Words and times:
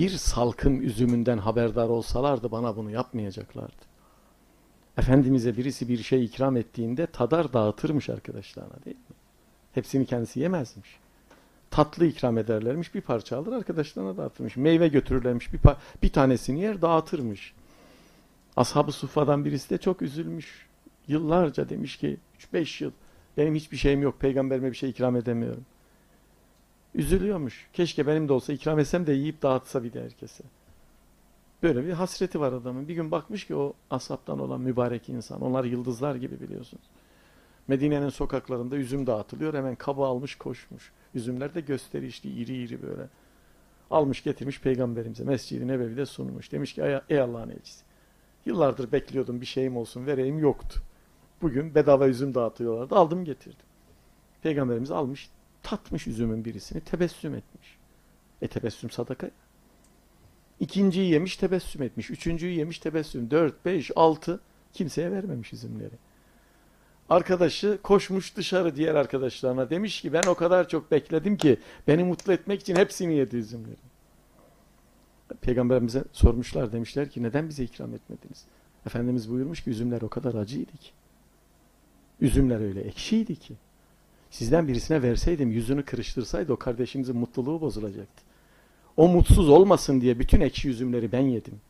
bir 0.00 0.10
salkım 0.10 0.82
üzümünden 0.82 1.38
haberdar 1.38 1.88
olsalardı 1.88 2.50
bana 2.50 2.76
bunu 2.76 2.90
yapmayacaklardı. 2.90 3.82
Efendimiz'e 4.98 5.56
birisi 5.56 5.88
bir 5.88 5.98
şey 6.02 6.24
ikram 6.24 6.56
ettiğinde 6.56 7.06
tadar 7.06 7.52
dağıtırmış 7.52 8.10
arkadaşlarına 8.10 8.84
değil 8.84 8.96
mi? 8.96 9.16
Hepsini 9.72 10.06
kendisi 10.06 10.40
yemezmiş. 10.40 10.98
Tatlı 11.70 12.06
ikram 12.06 12.38
ederlermiş, 12.38 12.94
bir 12.94 13.00
parça 13.00 13.38
alır 13.38 13.52
arkadaşlarına 13.52 14.16
dağıtırmış. 14.16 14.56
Meyve 14.56 14.88
götürürlermiş, 14.88 15.52
bir, 15.52 15.60
bir 16.02 16.12
tanesini 16.12 16.60
yer 16.60 16.82
dağıtırmış. 16.82 17.54
Ashab-ı 18.56 18.92
Suffa'dan 18.92 19.44
birisi 19.44 19.70
de 19.70 19.78
çok 19.78 20.02
üzülmüş. 20.02 20.66
Yıllarca 21.08 21.68
demiş 21.68 21.96
ki 21.96 22.16
3-5 22.52 22.84
yıl 22.84 22.90
benim 23.36 23.54
hiçbir 23.54 23.76
şeyim 23.76 24.02
yok. 24.02 24.20
Peygamberime 24.20 24.70
bir 24.70 24.76
şey 24.76 24.90
ikram 24.90 25.16
edemiyorum. 25.16 25.64
Üzülüyormuş. 26.94 27.68
Keşke 27.72 28.06
benim 28.06 28.28
de 28.28 28.32
olsa 28.32 28.52
ikram 28.52 28.78
etsem 28.78 29.06
de 29.06 29.12
yiyip 29.12 29.42
dağıtsa 29.42 29.84
bir 29.84 29.92
de 29.92 30.02
herkese. 30.02 30.44
Böyle 31.62 31.86
bir 31.86 31.92
hasreti 31.92 32.40
var 32.40 32.52
adamın. 32.52 32.88
Bir 32.88 32.94
gün 32.94 33.10
bakmış 33.10 33.46
ki 33.46 33.54
o 33.54 33.72
asaptan 33.90 34.38
olan 34.38 34.60
mübarek 34.60 35.08
insan. 35.08 35.40
Onlar 35.40 35.64
yıldızlar 35.64 36.14
gibi 36.14 36.40
biliyorsunuz. 36.40 36.84
Medine'nin 37.68 38.08
sokaklarında 38.08 38.76
üzüm 38.76 39.06
dağıtılıyor. 39.06 39.54
Hemen 39.54 39.74
kabı 39.74 40.02
almış 40.02 40.34
koşmuş. 40.34 40.92
Üzümler 41.14 41.54
de 41.54 41.60
gösterişli, 41.60 42.30
iri 42.30 42.56
iri 42.56 42.82
böyle. 42.82 43.08
Almış 43.90 44.22
getirmiş 44.22 44.60
peygamberimize. 44.60 45.24
Mescid-i 45.24 45.68
Nebevi'de 45.68 46.06
sunmuş. 46.06 46.52
Demiş 46.52 46.74
ki 46.74 47.00
ey 47.08 47.20
Allah'ın 47.20 47.50
elçisi. 47.50 47.84
Yıllardır 48.46 48.92
bekliyordum 48.92 49.40
bir 49.40 49.46
şeyim 49.46 49.76
olsun 49.76 50.06
vereyim 50.06 50.38
yoktu. 50.38 50.80
Bugün 51.42 51.74
bedava 51.74 52.08
üzüm 52.08 52.34
dağıtıyorlardı. 52.34 52.94
Aldım 52.94 53.24
getirdim. 53.24 53.66
Peygamberimiz 54.42 54.90
almış 54.90 55.30
tatmış 55.70 56.06
üzümün 56.06 56.44
birisini 56.44 56.80
tebessüm 56.80 57.34
etmiş. 57.34 57.78
E 58.42 58.48
tebessüm 58.48 58.90
sadaka. 58.90 59.30
İkinciyi 60.60 61.10
yemiş 61.10 61.36
tebessüm 61.36 61.82
etmiş. 61.82 62.10
Üçüncüyü 62.10 62.52
yemiş 62.52 62.78
tebessüm. 62.78 63.30
Dört, 63.30 63.64
beş, 63.64 63.90
altı 63.96 64.40
kimseye 64.72 65.12
vermemiş 65.12 65.52
üzümleri. 65.52 65.94
Arkadaşı 67.08 67.78
koşmuş 67.82 68.36
dışarı 68.36 68.76
diğer 68.76 68.94
arkadaşlarına 68.94 69.70
demiş 69.70 70.00
ki 70.00 70.12
ben 70.12 70.22
o 70.28 70.34
kadar 70.34 70.68
çok 70.68 70.90
bekledim 70.90 71.36
ki 71.36 71.58
beni 71.88 72.04
mutlu 72.04 72.32
etmek 72.32 72.60
için 72.60 72.76
hepsini 72.76 73.14
yedi 73.14 73.36
üzümleri. 73.36 73.76
Peygamberimize 75.40 76.04
sormuşlar 76.12 76.72
demişler 76.72 77.10
ki 77.10 77.22
neden 77.22 77.48
bize 77.48 77.64
ikram 77.64 77.94
etmediniz? 77.94 78.44
Efendimiz 78.86 79.30
buyurmuş 79.30 79.64
ki 79.64 79.70
üzümler 79.70 80.02
o 80.02 80.08
kadar 80.08 80.34
acıydı 80.34 80.72
ki. 80.72 80.90
Üzümler 82.20 82.60
öyle 82.60 82.80
ekşiydi 82.80 83.36
ki. 83.36 83.54
Sizden 84.30 84.68
birisine 84.68 85.02
verseydim 85.02 85.52
yüzünü 85.52 85.82
kırıştırsaydı 85.82 86.52
o 86.52 86.56
kardeşinizin 86.56 87.16
mutluluğu 87.16 87.60
bozulacaktı. 87.60 88.22
O 88.96 89.08
mutsuz 89.08 89.48
olmasın 89.48 90.00
diye 90.00 90.18
bütün 90.18 90.40
ekşi 90.40 90.68
üzümleri 90.68 91.12
ben 91.12 91.20
yedim. 91.20 91.60